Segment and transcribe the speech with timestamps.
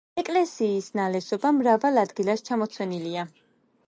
[0.19, 3.27] ეკლესიის ნალესობა მრავალ ადგილას ჩამოცვენილია.